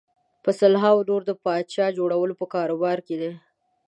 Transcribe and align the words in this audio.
په 0.43 0.49
سلهاوو 0.59 1.07
نور 1.09 1.21
د 1.29 1.31
پاچا 1.43 1.85
جوړولو 1.97 2.33
په 2.41 2.45
کاروبار 2.53 2.97
کې 3.07 3.15
دي. 3.21 3.31